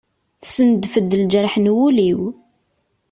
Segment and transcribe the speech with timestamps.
[0.41, 2.21] Tessendef-d lǧerḥ n wul-iw.